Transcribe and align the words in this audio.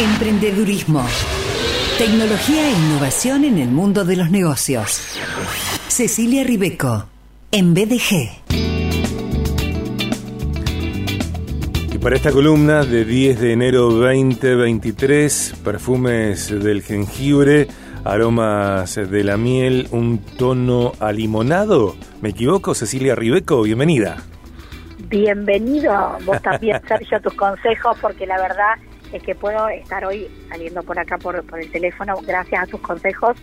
Emprendedurismo. 0.00 1.04
Tecnología 1.98 2.68
e 2.68 2.72
innovación 2.72 3.44
en 3.44 3.58
el 3.58 3.68
mundo 3.68 4.06
de 4.06 4.16
los 4.16 4.30
negocios. 4.30 5.20
Cecilia 5.88 6.42
Ribeco, 6.42 7.04
en 7.52 7.74
BDG. 7.74 8.30
Y 11.92 11.98
para 11.98 12.16
esta 12.16 12.32
columna 12.32 12.82
de 12.86 13.04
10 13.04 13.40
de 13.40 13.52
enero 13.52 13.90
2023, 13.90 15.56
perfumes 15.62 16.48
del 16.48 16.80
jengibre, 16.80 17.68
aromas 18.02 18.94
de 18.94 19.22
la 19.22 19.36
miel, 19.36 19.86
un 19.90 20.24
tono 20.38 20.92
alimonado. 20.98 21.94
¿Me 22.22 22.30
equivoco, 22.30 22.74
Cecilia 22.74 23.14
Ribeco? 23.14 23.60
Bienvenida. 23.64 24.16
Bienvenido 25.10 26.16
vos 26.24 26.40
también, 26.40 26.80
Sergio, 26.88 27.18
a 27.18 27.20
tus 27.20 27.34
consejos, 27.34 27.98
porque 28.00 28.26
la 28.26 28.40
verdad 28.40 28.76
es 29.12 29.22
que 29.22 29.34
puedo 29.34 29.68
estar 29.68 30.04
hoy 30.04 30.28
saliendo 30.48 30.82
por 30.82 30.98
acá 30.98 31.18
por, 31.18 31.44
por 31.44 31.60
el 31.60 31.70
teléfono 31.70 32.16
gracias 32.26 32.62
a 32.62 32.66
tus 32.66 32.80
consejos 32.80 33.36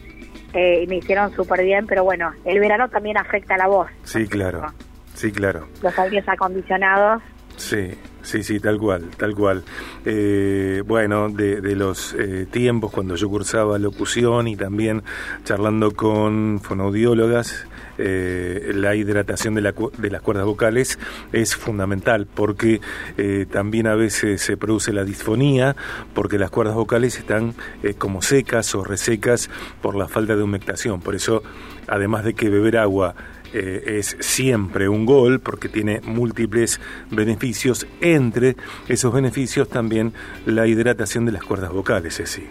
eh, 0.54 0.84
y 0.84 0.88
me 0.88 0.98
hicieron 0.98 1.34
súper 1.36 1.64
bien, 1.64 1.86
pero 1.88 2.04
bueno, 2.04 2.32
el 2.46 2.60
verano 2.60 2.90
también 2.90 3.18
afecta 3.18 3.56
a 3.56 3.58
la 3.58 3.68
voz. 3.68 3.90
Sí, 4.04 4.28
claro, 4.28 4.74
sí, 5.14 5.32
claro. 5.32 5.68
Los 5.82 5.98
aires 6.00 6.24
acondicionados. 6.28 7.22
Sí, 7.58 7.92
sí, 8.28 8.44
sí, 8.44 8.60
tal 8.60 8.78
cual, 8.78 9.06
tal 9.18 9.34
cual. 9.34 9.64
Eh, 10.06 10.84
bueno, 10.86 11.30
de, 11.30 11.62
de 11.62 11.76
los 11.76 12.14
eh, 12.14 12.46
tiempos 12.52 12.92
cuando 12.92 13.16
yo 13.16 13.30
cursaba 13.30 13.80
locución 13.80 14.48
y 14.48 14.56
también 14.56 15.04
charlando 15.46 15.92
con 15.92 16.60
fonoaudiólogas, 16.62 17.68
eh, 17.98 18.74
la 18.76 18.96
hidratación 18.96 19.56
de, 19.56 19.62
la, 19.62 19.74
de, 19.98 20.12
las 20.12 20.22
cuerdas 20.22 20.46
vocales 20.46 21.00
es 21.34 21.56
fundamental 21.56 22.28
porque 22.28 22.80
eh, 23.18 23.48
también 23.50 23.88
a 23.88 23.96
veces 23.96 24.42
se 24.42 24.56
produce 24.56 24.94
la 24.94 25.04
disfonía 25.04 25.76
porque 26.14 26.38
las 26.38 26.52
cuerdas 26.52 26.76
vocales 26.76 27.18
están 27.18 27.56
eh, 27.82 27.96
como 27.96 28.22
secas 28.22 28.76
o 28.76 28.84
resecas 28.84 29.50
por 29.82 29.96
la 29.96 30.08
falta 30.08 30.36
de 30.36 30.44
humectación. 30.44 31.02
Por 31.02 31.16
eso, 31.16 31.42
además 31.88 32.24
de 32.24 32.36
que 32.36 32.50
beber 32.50 32.78
agua 32.78 33.16
eh, 33.60 33.98
es 34.00 34.18
siempre 34.20 34.88
un 34.88 35.06
gol 35.06 35.40
porque 35.40 35.70
tiene 35.70 36.02
múltiples 36.02 36.80
beneficios. 37.10 37.88
Entre 38.02 38.56
esos 38.88 39.14
beneficios 39.14 39.70
también 39.70 40.14
la 40.46 40.68
hidratación 40.68 41.26
de 41.26 41.32
las 41.32 41.44
cuerdas 41.44 41.72
vocales, 41.72 42.20
es 42.20 42.30
sí. 42.30 42.48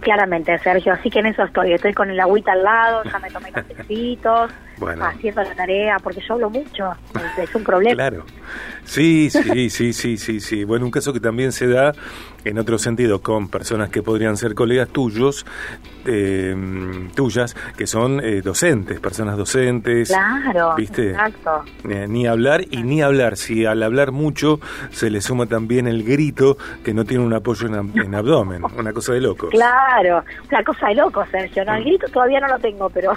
Claramente, 0.00 0.58
Sergio, 0.58 0.92
así 0.92 1.10
que 1.10 1.20
en 1.20 1.26
eso 1.26 1.44
estoy. 1.44 1.72
Estoy 1.72 1.94
con 1.94 2.10
el 2.10 2.18
agüita 2.18 2.52
al 2.52 2.64
lado, 2.64 3.04
ya 3.04 3.18
me 3.20 3.30
tomé 3.30 3.52
los 3.52 3.66
tecitos, 3.76 4.50
bueno. 4.82 5.04
haciendo 5.04 5.42
la 5.42 5.54
tarea, 5.54 5.96
porque 5.98 6.20
yo 6.20 6.34
hablo 6.34 6.50
mucho, 6.50 6.90
es 7.38 7.54
un 7.54 7.64
problema. 7.64 7.94
Claro. 7.94 8.24
Sí, 8.84 9.30
sí, 9.30 9.70
sí, 9.70 9.92
sí, 9.92 10.16
sí, 10.16 10.40
sí. 10.40 10.64
Bueno, 10.64 10.84
un 10.84 10.90
caso 10.90 11.12
que 11.12 11.20
también 11.20 11.52
se 11.52 11.66
da 11.68 11.92
en 12.44 12.58
otro 12.58 12.78
sentido 12.78 13.22
con 13.22 13.48
personas 13.48 13.90
que 13.90 14.02
podrían 14.02 14.36
ser 14.36 14.54
colegas 14.54 14.88
tuyos, 14.88 15.46
eh, 16.04 16.54
tuyas, 17.14 17.54
que 17.76 17.86
son 17.86 18.20
eh, 18.22 18.42
docentes, 18.42 18.98
personas 19.00 19.36
docentes. 19.36 20.08
Claro, 20.08 20.74
¿viste? 20.76 21.10
exacto. 21.10 21.64
Eh, 21.88 22.06
ni 22.08 22.26
hablar 22.26 22.62
y 22.70 22.82
ni 22.82 23.02
hablar. 23.02 23.36
Si 23.36 23.64
al 23.64 23.82
hablar 23.82 24.12
mucho 24.12 24.60
se 24.90 25.10
le 25.10 25.20
suma 25.20 25.46
también 25.46 25.86
el 25.86 26.02
grito 26.02 26.56
que 26.84 26.92
no 26.92 27.04
tiene 27.04 27.24
un 27.24 27.32
apoyo 27.32 27.68
en, 27.68 27.92
en 27.98 28.14
abdomen, 28.14 28.62
una 28.76 28.92
cosa 28.92 29.12
de 29.12 29.20
locos. 29.20 29.50
Claro, 29.50 30.24
una 30.50 30.64
cosa 30.64 30.88
de 30.88 30.96
locos, 30.96 31.28
Sergio. 31.30 31.64
No, 31.64 31.74
el 31.74 31.84
grito 31.84 32.08
todavía 32.08 32.40
no 32.40 32.48
lo 32.48 32.58
tengo, 32.58 32.90
pero 32.90 33.12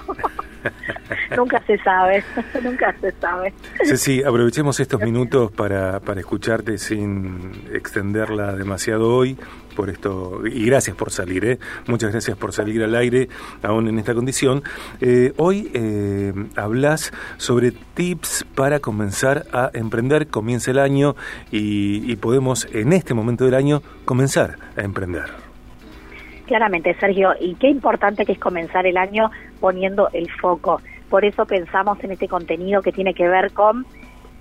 nunca 1.36 1.55
se 1.66 1.78
sabe, 1.80 2.24
nunca 2.64 2.96
se 3.00 3.12
sabe. 3.14 3.54
Sí, 3.84 3.98
sí, 3.98 4.24
aprovechemos 4.24 4.80
estos 4.80 5.02
minutos 5.02 5.52
para, 5.52 6.00
para 6.00 6.20
escucharte 6.20 6.78
sin 6.78 7.52
extenderla 7.74 8.56
demasiado 8.56 9.14
hoy 9.16 9.38
por 9.76 9.90
esto 9.90 10.42
y 10.48 10.66
gracias 10.66 10.96
por 10.96 11.12
salir, 11.12 11.46
¿eh? 11.46 11.60
muchas 11.88 12.12
gracias 12.12 12.38
por 12.38 12.54
salir 12.54 12.82
al 12.82 12.96
aire 12.96 13.28
aún 13.62 13.88
en 13.88 14.00
esta 14.00 14.14
condición. 14.14 14.64
Eh, 15.02 15.34
hoy 15.38 15.70
eh, 15.74 16.34
hablas 16.56 17.12
sobre 17.38 17.72
tips 17.72 18.46
para 18.56 18.80
comenzar 18.80 19.46
a 19.52 19.70
emprender, 19.74 20.28
comienza 20.28 20.72
el 20.72 20.80
año 20.80 21.16
y, 21.52 22.10
y 22.12 22.16
podemos 22.16 22.68
en 22.74 22.94
este 22.94 23.14
momento 23.14 23.46
del 23.46 23.54
año 23.54 23.82
comenzar 24.06 24.56
a 24.78 24.82
emprender. 24.82 25.46
Claramente, 26.46 26.96
Sergio, 27.00 27.34
y 27.40 27.56
qué 27.56 27.68
importante 27.68 28.24
que 28.26 28.34
es 28.34 28.40
comenzar 28.40 28.86
el 28.86 28.98
año 28.98 29.32
poniendo 29.60 30.10
el 30.14 30.30
foco. 30.30 30.80
Por 31.16 31.24
eso 31.24 31.46
pensamos 31.46 31.98
en 32.04 32.12
este 32.12 32.28
contenido 32.28 32.82
que 32.82 32.92
tiene 32.92 33.14
que 33.14 33.26
ver 33.26 33.54
con 33.54 33.86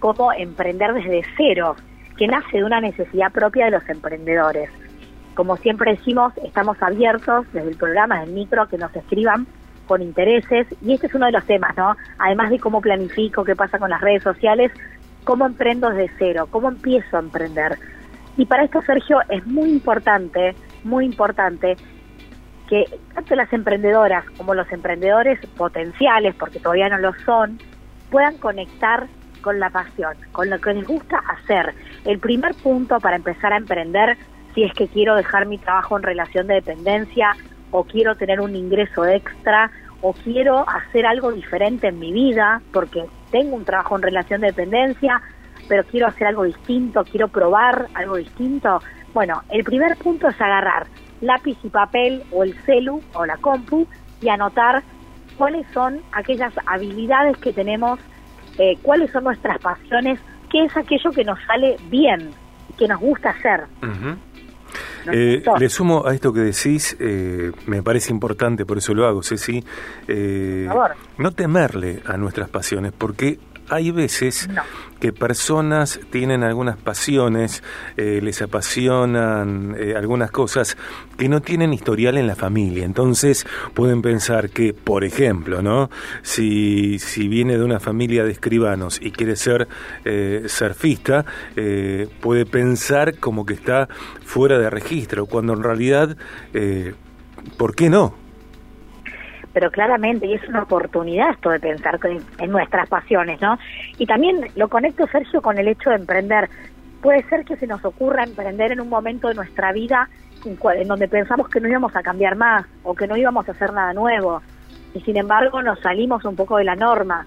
cómo 0.01 0.33
emprender 0.33 0.93
desde 0.93 1.23
cero, 1.37 1.77
que 2.17 2.27
nace 2.27 2.57
de 2.57 2.65
una 2.65 2.81
necesidad 2.81 3.31
propia 3.31 3.67
de 3.67 3.71
los 3.71 3.89
emprendedores. 3.89 4.71
Como 5.37 5.57
siempre 5.57 5.93
decimos, 5.93 6.33
estamos 6.39 6.77
abiertos 6.83 7.47
desde 7.53 7.71
el 7.71 7.77
programa 7.77 8.23
del 8.23 8.33
micro 8.33 8.67
que 8.67 8.77
nos 8.77 8.93
escriban 8.97 9.47
con 9.87 10.03
intereses 10.03 10.67
y 10.83 10.95
este 10.95 11.07
es 11.07 11.15
uno 11.15 11.27
de 11.27 11.31
los 11.31 11.47
temas, 11.47 11.77
¿no? 11.77 11.95
Además 12.19 12.51
de 12.51 12.59
cómo 12.59 12.81
planifico, 12.81 13.45
qué 13.45 13.55
pasa 13.55 13.79
con 13.79 13.91
las 13.91 14.01
redes 14.01 14.25
sociales, 14.25 14.73
cómo 15.23 15.47
emprendo 15.47 15.91
desde 15.91 16.11
cero, 16.19 16.49
cómo 16.51 16.67
empiezo 16.71 17.19
a 17.19 17.21
emprender. 17.21 17.79
Y 18.37 18.47
para 18.47 18.65
esto, 18.65 18.83
Sergio, 18.83 19.21
es 19.29 19.47
muy 19.47 19.71
importante, 19.71 20.57
muy 20.83 21.05
importante 21.05 21.77
que 22.69 22.85
tanto 23.15 23.35
las 23.35 23.53
emprendedoras 23.53 24.25
como 24.37 24.55
los 24.55 24.71
emprendedores 24.73 25.39
potenciales, 25.57 26.35
porque 26.35 26.61
todavía 26.61 26.89
no 26.89 26.99
lo 26.99 27.13
son, 27.25 27.59
puedan 28.11 28.39
conectar 28.39 29.07
con 29.43 29.61
la 29.61 29.71
pasión, 29.71 30.15
con 30.33 30.49
lo 30.49 30.59
que 30.61 30.73
les 30.73 30.87
gusta 30.87 31.19
hacer. 31.29 31.75
El 32.05 32.19
primer 32.19 32.55
punto 32.55 32.99
para 33.01 33.17
empezar 33.17 33.53
a 33.53 33.59
emprender, 33.59 34.17
si 34.55 34.65
es 34.65 34.73
que 34.73 34.89
quiero 34.89 35.15
dejar 35.17 35.47
mi 35.47 35.59
trabajo 35.59 35.97
en 35.97 36.03
relación 36.03 36.47
de 36.47 36.55
dependencia 36.55 37.37
o 37.71 37.85
quiero 37.85 38.17
tener 38.17 38.41
un 38.41 38.57
ingreso 38.57 39.05
extra 39.05 39.71
o 40.01 40.13
quiero 40.13 40.69
hacer 40.69 41.07
algo 41.07 41.33
diferente 41.33 41.89
en 41.89 41.99
mi 41.99 42.13
vida, 42.13 42.63
porque 42.73 43.05
tengo 43.31 43.57
un 43.57 43.65
trabajo 43.65 43.97
en 43.97 44.03
relación 44.03 44.41
de 44.41 44.49
dependencia, 44.49 45.21
pero 45.69 45.83
quiero 45.85 46.07
hacer 46.07 46.27
algo 46.27 46.45
distinto, 46.45 47.05
quiero 47.05 47.29
probar 47.29 47.89
algo 47.95 48.17
distinto. 48.17 48.81
Bueno, 49.13 49.43
el 49.51 49.65
primer 49.65 49.97
punto 49.97 50.29
es 50.29 50.41
agarrar 50.41 50.87
lápiz 51.21 51.57
y 51.63 51.69
papel 51.69 52.23
o 52.33 52.43
el 52.43 52.55
celu 52.65 53.03
o 53.15 53.27
la 53.27 53.37
compu 53.39 53.87
y 54.21 54.29
anotar 54.29 54.83
cuáles 55.37 55.67
son 55.73 56.01
aquellas 56.13 56.53
habilidades 56.67 57.37
que 57.39 57.53
tenemos, 57.53 57.99
eh, 58.59 58.79
cuáles 58.83 59.11
son 59.11 59.25
nuestras 59.25 59.59
pasiones, 59.59 60.19
qué 60.51 60.65
es 60.65 60.77
aquello 60.77 61.11
que 61.11 61.25
nos 61.25 61.39
sale 61.47 61.77
bien, 61.91 62.31
que 62.79 62.87
nos 62.89 63.01
gusta 63.01 63.31
hacer. 63.31 63.65
Uh 63.83 63.87
-huh. 63.87 64.17
Eh, 65.13 65.43
le 65.59 65.69
sumo 65.69 66.07
a 66.07 66.15
esto 66.15 66.33
que 66.33 66.41
decís, 66.41 66.97
eh, 66.99 67.53
me 67.67 67.83
parece 67.83 68.11
importante, 68.11 68.65
por 68.65 68.79
eso 68.79 68.95
lo 68.95 69.07
hago, 69.07 69.23
Ceci, 69.23 69.63
eh, 70.09 70.69
no 71.19 71.31
temerle 71.33 72.01
a 72.07 72.17
nuestras 72.17 72.49
pasiones, 72.49 72.93
porque 72.97 73.39
hay 73.69 73.91
veces 73.91 74.49
no. 74.49 74.63
que 75.01 75.13
personas 75.13 76.01
tienen 76.11 76.43
algunas 76.43 76.77
pasiones, 76.77 77.63
eh, 77.97 78.21
les 78.23 78.43
apasionan 78.43 79.77
eh, 79.79 79.95
algunas 79.97 80.31
cosas 80.31 80.77
que 81.17 81.29
no 81.29 81.41
tienen 81.41 81.73
historial 81.73 82.19
en 82.19 82.27
la 82.27 82.37
familia. 82.37 82.85
Entonces 82.85 83.47
pueden 83.75 84.03
pensar 84.03 84.51
que, 84.51 84.75
por 84.75 85.05
ejemplo, 85.05 85.63
¿no? 85.63 85.91
Si, 86.23 86.99
si 86.99 87.29
viene 87.29 87.57
de 87.57 87.65
una 87.65 87.81
familia 87.81 88.25
de 88.25 88.33
escribanos 88.33 89.01
y 89.01 89.11
quiere 89.11 89.37
ser 89.37 89.69
eh, 90.05 90.45
surfista, 90.47 91.25
puede 92.21 92.47
pensar 92.47 93.19
como 93.19 93.47
que 93.47 93.55
está 93.55 93.89
fuera 94.25 94.59
de 94.59 94.71
registro, 94.71 95.27
cuando 95.27 95.53
en 95.53 95.63
realidad, 95.63 96.17
¿por 97.57 97.75
qué 97.75 97.89
no? 97.91 98.24
Pero 99.55 99.71
claramente, 99.71 100.27
y 100.27 100.35
es 100.35 100.47
una 100.49 100.65
oportunidad 100.65 101.31
esto 101.31 101.49
de 101.49 101.61
pensar 101.61 101.99
en 102.39 102.51
nuestras 102.51 102.89
pasiones, 102.89 103.41
¿no? 103.41 103.57
Y 103.99 104.05
también 104.05 104.49
lo 104.57 104.69
conecto, 104.69 105.07
Sergio, 105.07 105.41
con 105.41 105.57
el 105.57 105.69
hecho 105.69 105.91
de 105.91 105.97
emprender. 105.97 106.51
Puede 107.01 107.23
ser 107.29 107.45
que 107.45 107.57
se 107.57 107.67
nos 107.67 107.85
ocurra 107.85 108.25
emprender 108.25 108.73
en 108.73 108.81
un 108.81 108.89
momento 108.89 109.29
de 109.29 109.35
nuestra 109.35 109.73
vida 109.73 110.09
en 110.45 110.89
donde 110.89 111.09
pensamos 111.09 111.49
que 111.49 111.61
no 111.61 111.69
íbamos 111.69 111.95
a 111.97 112.03
cambiar 112.03 112.37
más 112.37 112.67
o 112.83 112.95
que 112.95 113.07
no 113.07 113.17
íbamos 113.17 113.49
a 113.49 113.53
hacer 113.53 113.73
nada 113.73 113.93
nuevo. 113.93 114.43
Y 114.93 115.01
sin 115.01 115.17
embargo 115.17 115.63
nos 115.63 115.81
salimos 115.81 116.25
un 116.25 116.37
poco 116.37 116.59
de 116.59 116.65
la 116.65 116.77
norma. 116.77 117.27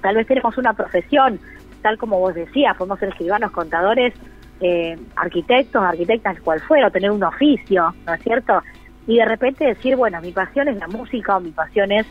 Tal 0.00 0.16
vez 0.16 0.26
tenemos 0.26 0.56
una 0.58 0.72
profesión, 0.74 1.40
tal 1.82 1.98
como 1.98 2.18
vos 2.18 2.34
decías, 2.34 2.76
podemos 2.76 2.98
ser 2.98 3.08
escribanos, 3.08 3.50
contadores, 3.50 4.14
eh, 4.60 4.96
arquitectos, 5.16 5.82
arquitectas, 5.82 6.40
cual 6.40 6.60
fuera, 6.60 6.86
o 6.86 6.90
tener 6.90 7.10
un 7.10 7.24
oficio, 7.24 7.94
¿no 8.06 8.14
es 8.14 8.22
cierto? 8.22 8.62
Y 9.06 9.18
de 9.18 9.24
repente 9.24 9.64
decir, 9.64 9.96
bueno, 9.96 10.20
mi 10.20 10.32
pasión 10.32 10.68
es 10.68 10.76
la 10.76 10.88
música 10.88 11.36
o 11.36 11.40
mi 11.40 11.50
pasión 11.50 11.92
es 11.92 12.06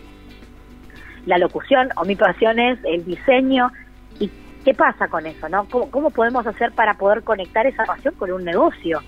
la 1.26 1.38
locución 1.38 1.90
o 1.96 2.06
mi 2.06 2.16
pasión 2.16 2.60
es 2.60 2.80
el 2.84 3.04
diseño. 3.04 3.72
¿Y 4.20 4.30
qué 4.64 4.74
pasa 4.74 5.08
con 5.08 5.26
eso? 5.26 5.50
no 5.50 5.66
¿Cómo, 5.70 5.90
cómo 5.90 6.10
podemos 6.12 6.46
hacer 6.46 6.72
para 6.74 6.94
poder 6.96 7.24
conectar 7.24 7.66
esa 7.66 7.86
pasión 7.86 8.14
con 8.16 8.32
un 8.32 8.44
negocio? 8.44 9.02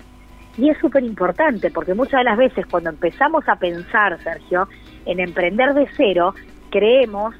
Y 0.58 0.70
es 0.70 0.78
súper 0.78 1.04
importante 1.04 1.70
porque 1.70 1.94
muchas 1.94 2.20
de 2.20 2.24
las 2.24 2.38
veces 2.38 2.66
cuando 2.66 2.90
empezamos 2.90 3.48
a 3.48 3.56
pensar, 3.56 4.18
Sergio, 4.22 4.68
en 5.04 5.20
emprender 5.20 5.74
de 5.74 5.86
cero, 5.96 6.34
creemos 6.70 7.34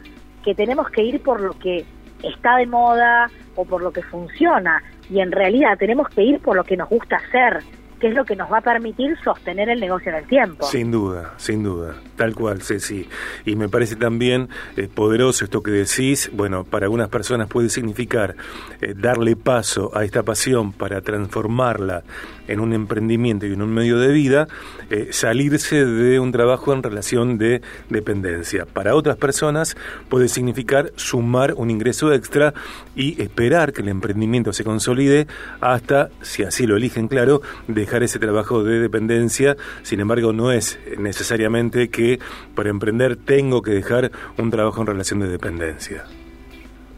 que 0.45 0.55
tenemos 0.55 0.89
que 0.91 1.03
ir 1.03 1.23
por 1.23 1.41
lo 1.41 1.59
que 1.59 1.85
está 2.23 2.57
de 2.57 2.67
moda 2.67 3.29
o 3.57 3.65
por 3.65 3.83
lo 3.83 3.91
que 3.91 4.03
funciona. 4.03 4.83
Y 5.11 5.21
en 5.21 5.33
realidad 5.33 5.79
tenemos 5.79 6.09
que 6.09 6.23
ir 6.23 6.41
por 6.41 6.57
lo 6.57 6.65
que 6.65 6.77
nos 6.77 6.89
gusta 6.89 7.17
hacer 7.17 7.65
que 8.01 8.09
es 8.09 8.15
lo 8.15 8.25
que 8.25 8.37
nos 8.37 8.51
va 8.53 8.59
a 8.59 8.61
permitir 8.61 9.17
sostener 9.23 9.69
el 9.69 9.81
negocio 9.81 10.11
en 10.11 10.19
el 10.19 10.27
tiempo. 10.27 10.67
Sin 10.67 10.91
duda, 10.91 11.35
sin 11.37 11.63
duda, 11.63 11.95
tal 12.17 12.35
cual, 12.35 12.63
Ceci. 12.63 13.09
Y 13.45 13.57
me 13.57 13.69
parece 13.69 13.97
también 13.97 14.49
eh, 14.77 14.89
poderoso 14.93 15.45
esto 15.45 15.63
que 15.63 15.71
decís. 15.71 16.31
Bueno, 16.33 16.65
para 16.65 16.87
algunas 16.87 17.09
personas 17.09 17.49
puede 17.49 17.69
significar 17.69 18.37
eh, 18.81 18.95
darle 18.97 19.37
paso 19.37 19.91
a 19.95 20.05
esta 20.05 20.23
pasión 20.23 20.73
para 20.73 21.01
transformarla 21.01 22.03
en 22.49 22.61
un 22.61 22.73
emprendimiento 22.73 23.47
y 23.47 23.53
en 23.53 23.63
un 23.63 23.73
medio 23.73 23.99
de 23.99 24.13
vida, 24.13 24.49
eh, 24.91 25.09
salirse 25.11 25.85
de 25.85 26.21
un 26.21 26.33
trabajo 26.33 26.73
en 26.73 26.83
relación 26.83 27.39
de 27.39 27.63
dependencia. 27.91 28.67
Para 28.67 28.95
otras 28.95 29.17
personas 29.17 29.77
puede 30.09 30.29
significar 30.29 30.93
sumar 30.97 31.55
un 31.55 31.71
ingreso 31.71 32.13
extra 32.13 32.55
y 32.95 33.21
esperar 33.21 33.73
que 33.73 33.83
el 33.83 33.89
emprendimiento 33.89 34.53
se 34.53 34.65
consolide 34.65 35.27
hasta, 35.61 36.11
si 36.23 36.43
así 36.43 36.67
lo 36.67 36.77
eligen, 36.77 37.09
claro, 37.09 37.43
dejar 37.69 38.03
ese 38.03 38.19
trabajo 38.19 38.63
de 38.63 38.81
dependencia. 38.81 39.57
Sin 39.83 40.01
embargo, 40.01 40.33
no 40.33 40.53
es 40.53 40.79
necesariamente 40.99 41.89
que 41.89 42.19
para 42.55 42.71
emprender 42.71 43.17
tengo 43.17 43.63
que 43.63 43.73
dejar 43.73 44.11
un 44.39 44.51
trabajo 44.51 44.81
en 44.81 44.87
relación 44.87 45.21
de 45.21 45.29
dependencia. 45.29 46.05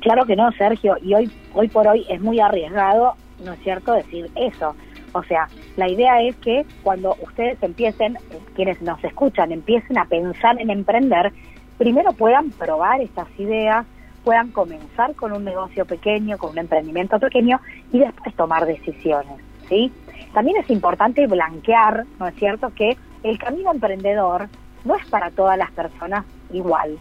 Claro 0.00 0.24
que 0.26 0.36
no, 0.36 0.50
Sergio, 0.52 0.96
y 1.02 1.14
hoy, 1.14 1.30
hoy 1.54 1.68
por 1.68 1.86
hoy 1.86 2.06
es 2.08 2.20
muy 2.20 2.38
arriesgado, 2.40 3.14
¿no 3.44 3.52
es 3.52 3.60
cierto?, 3.60 3.92
decir 3.92 4.30
eso. 4.36 4.74
O 5.12 5.22
sea, 5.22 5.49
la 5.76 5.88
idea 5.88 6.22
es 6.22 6.37
que 6.37 6.66
cuando 6.82 7.16
ustedes 7.22 7.62
empiecen, 7.62 8.19
quienes 8.55 8.81
nos 8.82 9.02
escuchan, 9.02 9.52
empiecen 9.52 9.99
a 9.99 10.05
pensar 10.05 10.60
en 10.60 10.70
emprender, 10.70 11.32
primero 11.78 12.12
puedan 12.12 12.50
probar 12.50 13.00
estas 13.00 13.28
ideas, 13.38 13.87
puedan 14.25 14.50
comenzar 14.50 15.14
con 15.14 15.32
un 15.32 15.44
negocio 15.44 15.87
pequeño, 15.87 16.37
con 16.38 16.50
un 16.50 16.58
emprendimiento 16.58 17.19
pequeño 17.19 17.60
y 17.93 18.00
después 18.00 18.34
tomar 18.34 18.66
decisiones, 18.66 19.40
¿sí? 19.69 19.93
También 20.34 20.58
es 20.58 20.69
importante 20.70 21.26
blanquear, 21.26 22.04
¿no 22.19 22.28
es 22.28 22.34
cierto?, 22.34 22.70
que 22.75 22.96
el 23.22 23.38
camino 23.38 23.72
emprendedor 23.72 24.49
no 24.84 24.96
es 24.96 25.06
para 25.06 25.31
todas 25.31 25.56
las 25.56 25.70
personas 25.70 26.25
igual, 26.52 26.99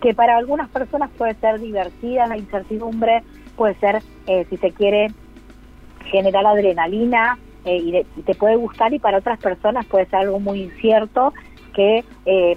que 0.00 0.14
para 0.14 0.36
algunas 0.36 0.68
personas 0.70 1.10
puede 1.10 1.34
ser 1.34 1.60
divertida 1.60 2.26
la 2.26 2.36
incertidumbre, 2.36 3.22
puede 3.56 3.74
ser, 3.76 4.02
eh, 4.26 4.46
si 4.48 4.56
se 4.56 4.72
quiere, 4.72 5.08
generar 6.04 6.46
adrenalina 6.46 7.38
eh, 7.64 8.04
y, 8.16 8.22
te 8.22 8.34
puede 8.34 8.56
gustar 8.56 8.92
y 8.92 8.98
para 8.98 9.18
otras 9.18 9.38
personas 9.38 9.86
puede 9.86 10.06
ser 10.06 10.20
algo 10.20 10.40
muy 10.40 10.62
incierto 10.62 11.32
que 11.74 12.04
eh, 12.26 12.56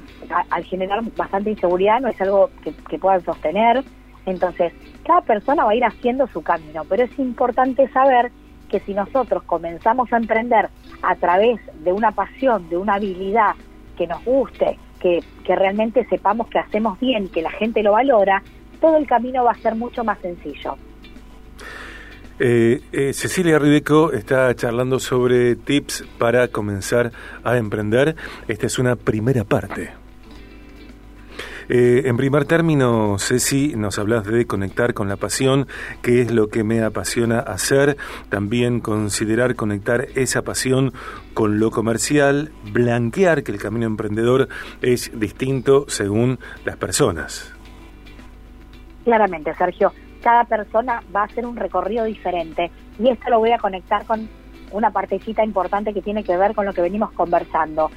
al 0.49 0.63
generar 0.65 1.01
bastante 1.15 1.51
inseguridad 1.51 2.01
no 2.01 2.09
es 2.09 2.19
algo 2.21 2.49
que, 2.63 2.73
que 2.89 2.99
puedan 2.99 3.23
sostener. 3.23 3.83
Entonces, 4.25 4.73
cada 5.05 5.21
persona 5.21 5.63
va 5.63 5.71
a 5.71 5.75
ir 5.75 5.85
haciendo 5.85 6.27
su 6.27 6.41
camino, 6.41 6.83
pero 6.89 7.03
es 7.03 7.19
importante 7.19 7.87
saber 7.89 8.31
que 8.69 8.79
si 8.79 8.93
nosotros 8.93 9.43
comenzamos 9.43 10.11
a 10.11 10.17
emprender 10.17 10.69
a 11.01 11.15
través 11.15 11.59
de 11.83 11.93
una 11.93 12.11
pasión, 12.11 12.67
de 12.69 12.77
una 12.77 12.95
habilidad 12.95 13.55
que 13.95 14.07
nos 14.07 14.23
guste, 14.25 14.77
que, 14.99 15.23
que 15.43 15.55
realmente 15.55 16.05
sepamos 16.09 16.47
que 16.47 16.59
hacemos 16.59 16.99
bien, 16.99 17.29
que 17.29 17.41
la 17.41 17.51
gente 17.51 17.83
lo 17.83 17.93
valora, 17.93 18.41
todo 18.81 18.97
el 18.97 19.07
camino 19.07 19.43
va 19.43 19.51
a 19.51 19.55
ser 19.55 19.75
mucho 19.75 20.03
más 20.03 20.19
sencillo. 20.19 20.75
Eh, 22.37 22.81
eh, 22.91 23.13
Cecilia 23.13 23.57
Ribeco 23.59 24.11
está 24.11 24.53
charlando 24.55 24.99
sobre 24.99 25.55
tips 25.55 26.05
para 26.17 26.49
comenzar 26.49 27.11
a 27.43 27.57
emprender. 27.57 28.15
Esta 28.47 28.67
es 28.67 28.77
una 28.77 28.95
primera 28.95 29.45
parte. 29.45 29.91
Eh, 31.67 32.03
en 32.05 32.17
primer 32.17 32.45
término, 32.45 33.17
Ceci, 33.17 33.73
nos 33.75 33.97
hablas 33.97 34.25
de 34.25 34.45
conectar 34.45 34.93
con 34.93 35.07
la 35.07 35.15
pasión, 35.15 35.67
que 36.03 36.21
es 36.21 36.31
lo 36.31 36.49
que 36.49 36.63
me 36.63 36.83
apasiona 36.83 37.39
hacer, 37.39 37.97
también 38.29 38.81
considerar 38.81 39.55
conectar 39.55 40.07
esa 40.13 40.43
pasión 40.43 40.93
con 41.33 41.59
lo 41.59 41.71
comercial, 41.71 42.51
blanquear 42.71 43.43
que 43.43 43.51
el 43.51 43.57
camino 43.57 43.87
emprendedor 43.87 44.47
es 44.81 45.17
distinto 45.19 45.85
según 45.87 46.37
las 46.65 46.77
personas. 46.77 47.51
Claramente, 49.05 49.53
Sergio 49.55 49.91
cada 50.25 50.45
persona 50.45 51.03
va 51.15 51.21
a 51.21 51.25
hacer 51.25 51.45
un 51.45 51.55
recorrido 51.55 52.03
diferente. 52.03 52.71
Y 52.97 53.09
esto 53.09 53.29
lo 53.29 53.37
voy 53.37 53.51
a 53.51 53.59
conectar 53.59 54.05
con 54.07 54.27
una 54.71 54.89
partecita 54.89 55.45
importante 55.45 55.93
que 55.93 56.01
tiene 56.01 56.23
que 56.23 56.35
ver 56.35 56.55
con 56.55 56.65
lo 56.65 56.73
que 56.73 56.81
venimos 56.81 57.11
conversando. 57.11 57.91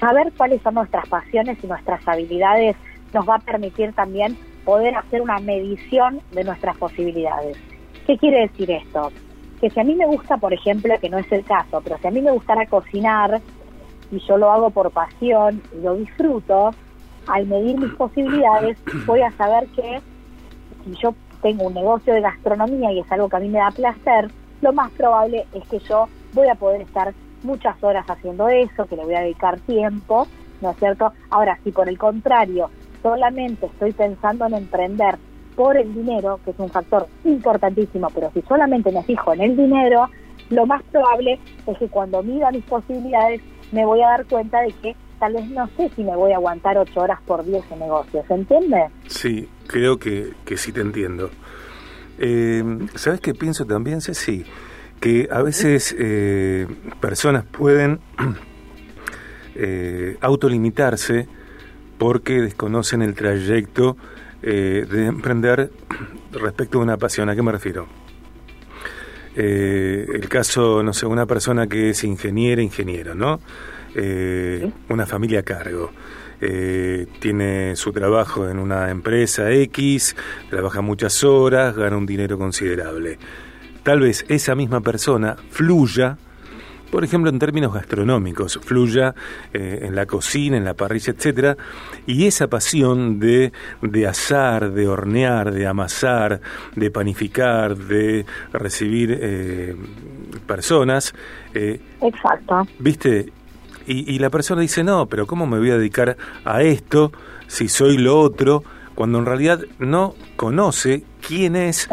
Saber 0.00 0.32
cuáles 0.34 0.62
son 0.62 0.72
nuestras 0.72 1.06
pasiones 1.06 1.62
y 1.62 1.66
nuestras 1.66 2.00
habilidades 2.08 2.76
nos 3.12 3.28
va 3.28 3.34
a 3.34 3.40
permitir 3.40 3.92
también 3.92 4.38
poder 4.64 4.94
hacer 4.94 5.20
una 5.20 5.38
medición 5.38 6.22
de 6.32 6.44
nuestras 6.44 6.78
posibilidades. 6.78 7.58
¿Qué 8.06 8.16
quiere 8.16 8.48
decir 8.48 8.70
esto? 8.70 9.12
Que 9.60 9.68
si 9.68 9.78
a 9.78 9.84
mí 9.84 9.94
me 9.94 10.06
gusta, 10.06 10.38
por 10.38 10.54
ejemplo, 10.54 10.94
que 10.98 11.10
no 11.10 11.18
es 11.18 11.30
el 11.30 11.44
caso, 11.44 11.82
pero 11.84 11.98
si 11.98 12.06
a 12.06 12.10
mí 12.10 12.22
me 12.22 12.32
gustara 12.32 12.64
cocinar 12.64 13.42
y 14.10 14.18
yo 14.20 14.38
lo 14.38 14.50
hago 14.50 14.70
por 14.70 14.90
pasión 14.92 15.60
y 15.76 15.82
lo 15.82 15.94
disfruto, 15.94 16.70
al 17.26 17.46
medir 17.46 17.78
mis 17.78 17.92
posibilidades 17.92 18.78
voy 19.04 19.20
a 19.20 19.30
saber 19.32 19.66
que 19.76 20.00
si 20.86 20.94
yo 21.02 21.14
tengo 21.46 21.68
un 21.68 21.74
negocio 21.74 22.12
de 22.12 22.22
gastronomía 22.22 22.90
y 22.90 22.98
es 22.98 23.12
algo 23.12 23.28
que 23.28 23.36
a 23.36 23.38
mí 23.38 23.48
me 23.48 23.60
da 23.60 23.70
placer, 23.70 24.28
lo 24.62 24.72
más 24.72 24.90
probable 24.90 25.46
es 25.54 25.64
que 25.68 25.78
yo 25.78 26.08
voy 26.32 26.48
a 26.48 26.56
poder 26.56 26.80
estar 26.80 27.14
muchas 27.44 27.80
horas 27.84 28.04
haciendo 28.08 28.48
eso, 28.48 28.84
que 28.86 28.96
le 28.96 29.04
voy 29.04 29.14
a 29.14 29.20
dedicar 29.20 29.60
tiempo, 29.60 30.26
¿no 30.60 30.72
es 30.72 30.76
cierto? 30.78 31.12
Ahora, 31.30 31.56
si 31.62 31.70
por 31.70 31.88
el 31.88 31.98
contrario 31.98 32.68
solamente 33.00 33.66
estoy 33.66 33.92
pensando 33.92 34.44
en 34.46 34.54
emprender 34.54 35.18
por 35.54 35.76
el 35.76 35.94
dinero, 35.94 36.40
que 36.44 36.50
es 36.50 36.58
un 36.58 36.68
factor 36.68 37.06
importantísimo, 37.24 38.08
pero 38.12 38.32
si 38.34 38.42
solamente 38.42 38.90
me 38.90 39.04
fijo 39.04 39.32
en 39.32 39.42
el 39.42 39.56
dinero, 39.56 40.08
lo 40.50 40.66
más 40.66 40.82
probable 40.90 41.38
es 41.64 41.78
que 41.78 41.86
cuando 41.86 42.24
mida 42.24 42.50
mis 42.50 42.64
posibilidades 42.64 43.40
me 43.70 43.86
voy 43.86 44.02
a 44.02 44.08
dar 44.08 44.26
cuenta 44.26 44.62
de 44.62 44.72
que 44.72 44.96
tal 45.20 45.34
vez 45.34 45.48
no 45.50 45.68
sé 45.76 45.90
si 45.90 46.02
me 46.02 46.16
voy 46.16 46.32
a 46.32 46.36
aguantar 46.36 46.76
ocho 46.76 47.02
horas 47.02 47.20
por 47.24 47.44
día 47.44 47.60
ese 47.60 47.76
negocio, 47.76 48.24
¿se 48.26 48.34
entiende? 48.34 48.88
Sí, 49.06 49.48
creo 49.66 49.98
que, 49.98 50.32
que 50.44 50.56
sí 50.56 50.72
te 50.72 50.80
entiendo. 50.80 51.30
Eh, 52.18 52.64
¿Sabes 52.94 53.20
qué 53.20 53.34
pienso 53.34 53.64
también, 53.64 54.00
Ceci? 54.00 54.44
Que 55.00 55.28
a 55.30 55.42
veces 55.42 55.94
eh, 55.98 56.66
personas 57.00 57.44
pueden 57.44 58.00
eh, 59.54 60.16
autolimitarse 60.20 61.28
porque 61.98 62.40
desconocen 62.40 63.02
el 63.02 63.14
trayecto 63.14 63.96
eh, 64.42 64.86
de 64.90 65.06
emprender 65.06 65.70
respecto 66.32 66.78
a 66.78 66.82
una 66.82 66.96
pasión. 66.96 67.28
¿A 67.28 67.34
qué 67.34 67.42
me 67.42 67.52
refiero? 67.52 67.86
el 69.38 70.30
caso, 70.30 70.82
no 70.82 70.94
sé, 70.94 71.04
una 71.04 71.26
persona 71.26 71.66
que 71.66 71.90
es 71.90 72.04
ingeniera, 72.04 72.62
ingeniero, 72.62 73.14
¿no? 73.14 73.38
Una 74.88 75.06
familia 75.06 75.40
a 75.40 75.42
cargo 75.42 75.90
eh, 76.40 77.06
tiene 77.18 77.76
su 77.76 77.92
trabajo 77.92 78.48
en 78.48 78.58
una 78.58 78.90
empresa 78.90 79.50
X, 79.50 80.16
trabaja 80.50 80.82
muchas 80.82 81.24
horas, 81.24 81.74
gana 81.74 81.96
un 81.96 82.06
dinero 82.06 82.36
considerable. 82.36 83.18
Tal 83.82 84.00
vez 84.00 84.24
esa 84.28 84.54
misma 84.54 84.80
persona 84.80 85.36
fluya, 85.50 86.18
por 86.90 87.04
ejemplo, 87.04 87.30
en 87.30 87.38
términos 87.38 87.72
gastronómicos, 87.72 88.60
fluya 88.62 89.14
eh, 89.52 89.80
en 89.82 89.94
la 89.94 90.06
cocina, 90.06 90.56
en 90.56 90.64
la 90.64 90.74
parrilla, 90.74 91.12
etcétera, 91.12 91.56
y 92.06 92.26
esa 92.26 92.48
pasión 92.48 93.18
de, 93.18 93.52
de 93.80 94.06
asar, 94.06 94.72
de 94.72 94.86
hornear, 94.88 95.52
de 95.52 95.66
amasar, 95.66 96.40
de 96.74 96.90
panificar, 96.90 97.76
de 97.76 98.26
recibir 98.52 99.18
eh, 99.20 99.74
personas. 100.46 101.14
Eh, 101.54 101.80
Exacto. 102.02 102.66
¿Viste? 102.78 103.32
Y, 103.86 104.18
la 104.18 104.30
persona 104.30 104.62
dice, 104.62 104.82
no, 104.82 105.06
pero 105.06 105.26
¿cómo 105.26 105.46
me 105.46 105.58
voy 105.58 105.70
a 105.70 105.78
dedicar 105.78 106.16
a 106.44 106.62
esto 106.62 107.12
si 107.46 107.68
soy 107.68 107.98
lo 107.98 108.18
otro? 108.18 108.64
Cuando 108.96 109.18
en 109.18 109.26
realidad 109.26 109.60
no 109.78 110.14
conoce 110.36 111.04
quién 111.26 111.54
es 111.54 111.88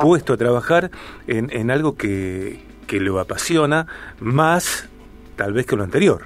puesto 0.00 0.32
a 0.32 0.36
trabajar 0.36 0.90
en, 1.26 1.50
en 1.52 1.70
algo 1.70 1.96
que, 1.96 2.64
que 2.86 3.00
lo 3.00 3.18
apasiona 3.18 3.86
más 4.20 4.88
tal 5.36 5.52
vez 5.52 5.66
que 5.66 5.76
lo 5.76 5.84
anterior. 5.84 6.22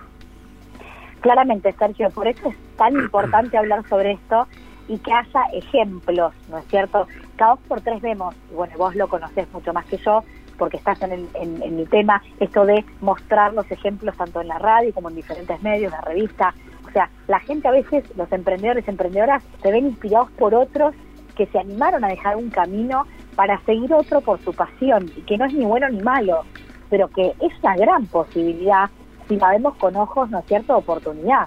Claramente, 1.20 1.74
Sergio, 1.78 2.10
por 2.10 2.28
eso 2.28 2.48
es 2.48 2.56
tan 2.76 2.94
importante 3.02 3.56
hablar 3.56 3.88
sobre 3.88 4.12
esto 4.12 4.46
y 4.86 4.98
que 4.98 5.12
haya 5.12 5.42
ejemplos, 5.52 6.32
¿no 6.48 6.58
es 6.58 6.66
cierto? 6.68 7.06
Cada 7.36 7.52
dos 7.52 7.60
por 7.68 7.80
tres 7.80 8.00
vemos, 8.00 8.34
y 8.50 8.54
bueno, 8.54 8.74
vos 8.78 8.94
lo 8.94 9.08
conocés 9.08 9.46
mucho 9.52 9.72
más 9.72 9.84
que 9.86 9.98
yo, 9.98 10.24
porque 10.58 10.76
estás 10.76 11.00
en 11.02 11.12
el, 11.12 11.28
en, 11.34 11.86
tema, 11.86 12.22
esto 12.40 12.66
de 12.66 12.84
mostrar 13.00 13.54
los 13.54 13.70
ejemplos 13.70 14.16
tanto 14.16 14.40
en 14.40 14.48
la 14.48 14.58
radio 14.58 14.92
como 14.92 15.08
en 15.08 15.16
diferentes 15.16 15.62
medios, 15.62 15.92
de 15.92 16.00
revista. 16.02 16.54
O 16.86 16.90
sea, 16.90 17.08
la 17.26 17.40
gente 17.40 17.68
a 17.68 17.70
veces, 17.70 18.04
los 18.16 18.30
emprendedores 18.32 18.84
y 18.86 18.90
emprendedoras, 18.90 19.42
se 19.62 19.72
ven 19.72 19.86
inspirados 19.86 20.30
por 20.32 20.54
otros 20.54 20.94
que 21.36 21.46
se 21.46 21.58
animaron 21.58 22.04
a 22.04 22.08
dejar 22.08 22.36
un 22.36 22.50
camino 22.50 23.06
para 23.36 23.60
seguir 23.60 23.94
otro 23.94 24.20
por 24.20 24.40
su 24.40 24.52
pasión, 24.52 25.10
y 25.16 25.22
que 25.22 25.38
no 25.38 25.44
es 25.44 25.54
ni 25.54 25.64
bueno 25.64 25.88
ni 25.88 26.02
malo, 26.02 26.42
pero 26.90 27.08
que 27.08 27.34
es 27.40 27.52
una 27.62 27.76
gran 27.76 28.06
posibilidad 28.06 28.90
si 29.28 29.36
la 29.36 29.50
vemos 29.50 29.76
con 29.76 29.94
ojos, 29.94 30.28
¿no 30.30 30.40
es 30.40 30.46
cierto?, 30.46 30.76
oportunidad. 30.76 31.46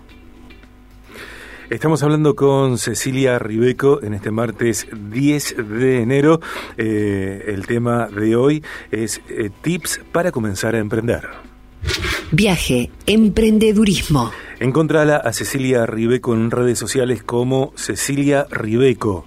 Estamos 1.72 2.04
hablando 2.04 2.36
con 2.36 2.78
Cecilia 2.78 3.40
Ribeco 3.40 4.04
en 4.04 4.14
este 4.14 4.30
martes 4.30 4.88
10 4.92 5.56
de 5.70 6.02
enero. 6.02 6.42
Eh, 6.78 7.46
el 7.48 7.66
tema 7.66 8.10
de 8.10 8.36
hoy 8.36 8.62
es 8.92 9.22
eh, 9.30 9.50
tips 9.62 10.02
para 10.12 10.34
comenzar 10.34 10.76
a 10.76 10.80
emprender. 10.80 11.30
Viaje, 12.34 12.92
emprendedurismo. 13.06 14.32
Encontrala 14.60 15.16
a 15.16 15.32
Cecilia 15.32 15.86
Ribeco 15.86 16.34
en 16.34 16.52
redes 16.52 16.78
sociales 16.78 17.24
como 17.24 17.72
Cecilia 17.78 18.48
Ribeco. 18.52 19.26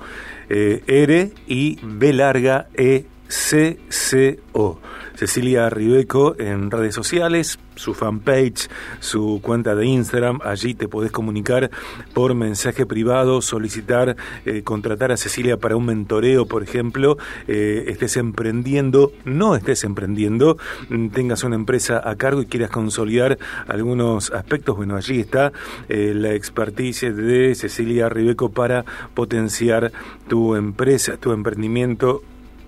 Eh, 0.51 0.83
R 0.87 1.33
y 1.47 1.79
B 1.83 2.13
larga 2.13 2.69
E 2.75 3.07
C 3.29 3.79
C 3.89 4.41
O. 4.53 4.79
Cecilia 5.17 5.71
Ribeco 5.71 6.35
en 6.41 6.73
redes 6.73 6.93
sociales, 6.93 7.61
su 7.77 7.95
fanpage, 7.95 8.69
su 8.99 9.39
cuenta 9.43 9.77
de 9.77 9.87
Instagram, 9.87 10.41
allí 10.45 10.75
te 10.75 10.89
podés 10.89 11.13
comunicar 11.13 11.71
por 12.13 12.35
mensaje 12.35 12.85
privado, 12.85 13.41
solicitar, 13.41 14.17
eh, 14.45 14.63
contratar 14.63 15.13
a 15.13 15.17
Cecilia 15.17 15.57
para 15.57 15.77
un 15.77 15.87
mentoreo, 15.87 16.47
por 16.47 16.65
ejemplo, 16.65 17.17
eh, 17.47 17.85
estés 17.87 18.17
emprendiendo, 18.17 19.13
no 19.25 19.55
estés 19.55 19.85
emprendiendo, 19.85 20.59
mm, 20.89 21.11
tengas 21.11 21.45
una 21.45 21.55
empresa 21.55 22.03
a 22.05 22.17
cargo 22.17 22.43
y 22.43 22.47
quieras 22.47 22.71
consolidar 22.71 23.39
algunos 23.69 24.33
aspectos, 24.33 24.77
bueno, 24.77 24.97
allí 24.97 25.21
está 25.21 25.53
eh, 25.89 26.13
la 26.13 26.35
experticia 26.35 27.13
de 27.13 27.55
Cecilia 27.55 28.09
Ribeco 28.09 28.51
para 28.51 28.85
potenciar 29.15 29.93
tu 30.27 30.57
empresa, 30.57 31.19
tu 31.19 31.31
emprendimiento 31.31 32.23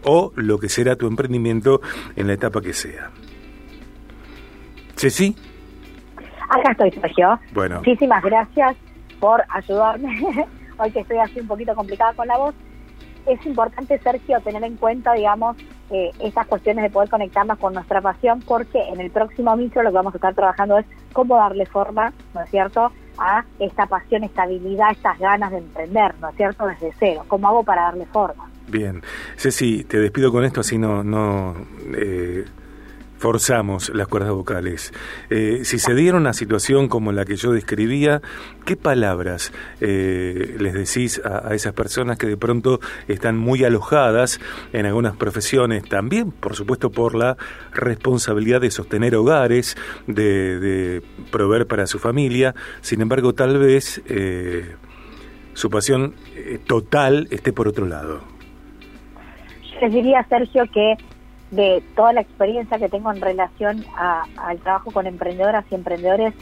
o 0.06 0.32
lo 0.36 0.58
que 0.58 0.68
será 0.68 0.96
tu 0.96 1.06
emprendimiento 1.06 1.80
en 2.14 2.28
la 2.28 2.34
etapa 2.34 2.60
que 2.60 2.72
sea. 2.72 3.10
¿Sí, 4.94 5.36
Acá 6.48 6.70
estoy, 6.70 6.92
Sergio. 6.92 7.38
Bueno. 7.52 7.78
Muchísimas 7.78 8.22
gracias 8.22 8.76
por 9.18 9.42
ayudarme. 9.48 10.46
Hoy 10.78 10.90
que 10.92 11.00
estoy 11.00 11.18
así 11.18 11.40
un 11.40 11.48
poquito 11.48 11.74
complicada 11.74 12.12
con 12.14 12.28
la 12.28 12.38
voz. 12.38 12.54
Es 13.26 13.44
importante, 13.44 13.98
Sergio, 13.98 14.40
tener 14.40 14.62
en 14.62 14.76
cuenta, 14.76 15.12
digamos, 15.14 15.56
eh, 15.90 16.12
estas 16.20 16.46
cuestiones 16.46 16.84
de 16.84 16.90
poder 16.90 17.08
conectarnos 17.08 17.58
con 17.58 17.74
nuestra 17.74 18.00
pasión, 18.00 18.40
porque 18.46 18.80
en 18.88 19.00
el 19.00 19.10
próximo 19.10 19.56
micro 19.56 19.82
lo 19.82 19.90
que 19.90 19.96
vamos 19.96 20.14
a 20.14 20.18
estar 20.18 20.34
trabajando 20.34 20.78
es 20.78 20.86
cómo 21.12 21.36
darle 21.36 21.66
forma, 21.66 22.12
¿no 22.34 22.42
es 22.42 22.50
cierto?, 22.50 22.92
a 23.18 23.44
esta 23.58 23.86
pasión, 23.86 24.24
esta 24.24 24.42
habilidad, 24.42 24.90
estas 24.92 25.18
ganas 25.18 25.50
de 25.50 25.58
emprender, 25.58 26.14
¿no 26.20 26.28
es 26.28 26.36
cierto?, 26.36 26.66
desde 26.66 26.92
cero. 26.98 27.24
¿Cómo 27.28 27.48
hago 27.48 27.64
para 27.64 27.82
darle 27.82 28.06
forma? 28.06 28.48
Bien. 28.68 29.02
Ceci, 29.36 29.84
te 29.84 29.98
despido 29.98 30.32
con 30.32 30.44
esto, 30.44 30.60
así 30.60 30.78
no, 30.78 31.04
no 31.04 31.54
eh, 31.96 32.44
forzamos 33.18 33.90
las 33.94 34.08
cuerdas 34.08 34.32
vocales. 34.32 34.92
Eh, 35.30 35.60
si 35.64 35.78
se 35.78 35.94
diera 35.94 36.16
una 36.16 36.32
situación 36.32 36.88
como 36.88 37.12
la 37.12 37.24
que 37.24 37.36
yo 37.36 37.52
describía, 37.52 38.20
¿qué 38.64 38.76
palabras 38.76 39.52
eh, 39.80 40.56
les 40.58 40.74
decís 40.74 41.20
a, 41.24 41.54
esas 41.54 41.72
personas 41.72 42.18
que 42.18 42.26
de 42.26 42.36
pronto 42.36 42.80
están 43.08 43.36
muy 43.36 43.64
alojadas 43.64 44.40
en 44.72 44.86
algunas 44.86 45.16
profesiones, 45.16 45.84
también, 45.84 46.30
por 46.30 46.54
supuesto, 46.54 46.90
por 46.90 47.14
la 47.14 47.36
responsabilidad 47.72 48.60
de 48.60 48.70
sostener 48.70 49.14
hogares, 49.16 49.76
de, 50.06 50.58
de 50.58 51.02
proveer 51.30 51.66
para 51.66 51.86
su 51.86 51.98
familia, 51.98 52.54
sin 52.80 53.00
embargo, 53.00 53.34
tal 53.34 53.58
vez 53.58 54.02
su 55.54 55.70
pasión 55.70 56.14
total 56.66 57.28
esté 57.30 57.52
por 57.52 57.68
otro 57.68 57.86
lado? 57.86 58.36
les 59.80 59.92
diría, 59.92 60.24
Sergio, 60.28 60.64
que 60.72 60.96
de 61.50 61.82
toda 61.94 62.12
la 62.12 62.20
experiencia 62.20 62.78
que 62.78 62.88
tengo 62.88 63.10
en 63.12 63.20
relación 63.20 63.84
al 63.96 64.58
trabajo 64.58 64.90
con 64.90 65.06
emprendedoras 65.06 65.64
y 65.70 65.74
emprendedores, 65.74 66.34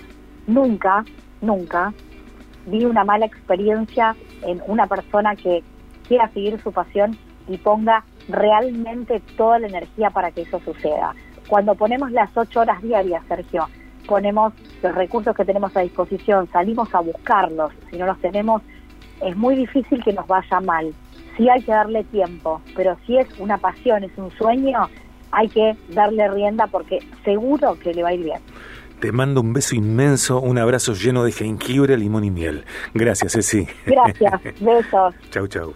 nunca, 0.46 1.04
nunca 1.40 1.92
vi 2.66 2.84
una 2.84 3.04
mala 3.04 3.26
experiencia 3.26 4.16
en 4.42 4.62
una 4.66 4.87
persona 4.87 5.37
que 5.37 5.62
quiera 6.08 6.28
seguir 6.30 6.61
su 6.62 6.73
pasión 6.73 7.16
y 7.49 7.58
ponga 7.58 8.04
realmente 8.28 9.20
toda 9.37 9.58
la 9.58 9.66
energía 9.66 10.11
para 10.11 10.30
que 10.30 10.42
eso 10.42 10.61
suceda. 10.61 11.14
Cuando 11.49 11.75
ponemos 11.75 12.11
las 12.11 12.34
ocho 12.37 12.61
horas 12.61 12.80
diarias, 12.80 13.23
Sergio, 13.28 13.68
ponemos 14.06 14.54
los 14.82 14.94
recursos 14.94 15.37
que 15.37 15.44
tenemos 15.44 15.76
a 15.76 15.80
disposición, 15.80 16.49
salimos 16.50 16.94
a 16.94 17.00
buscarlos, 17.00 17.73
si 17.90 17.99
no 17.99 18.06
los 18.06 18.18
tenemos, 18.20 18.62
es 19.23 19.37
muy 19.37 19.56
difícil 19.56 20.02
que 20.02 20.12
nos 20.12 20.26
vaya 20.26 20.61
mal 20.61 20.94
sí 21.37 21.49
hay 21.49 21.62
que 21.62 21.73
darle 21.73 22.05
tiempo, 22.05 22.61
pero 22.75 22.97
si 23.07 23.17
es 23.17 23.26
una 23.38 23.59
pasión, 23.59 24.05
es 24.05 24.12
un 24.17 24.31
sueño, 24.33 24.88
hay 25.31 25.49
que 25.49 25.76
darle 25.91 26.29
rienda 26.29 26.67
porque 26.67 27.00
seguro 27.25 27.79
que 27.79 27.93
le 27.93 28.03
va 28.03 28.11
a 28.11 28.14
ir 28.14 28.25
bien. 28.25 28.41
Te 29.00 29.12
mando 29.12 29.41
un 29.41 29.53
beso 29.53 29.75
inmenso, 29.75 30.41
un 30.41 30.59
abrazo 30.59 30.95
lleno 30.95 31.25
de 31.25 31.33
jengibre, 31.33 31.99
limón 31.99 32.25
y 32.25 32.31
miel. 32.31 32.64
Gracias, 32.95 33.33
Ceci. 33.33 33.67
Gracias, 33.87 34.41
besos. 34.61 35.14
chau, 35.31 35.47
chau. 35.47 35.75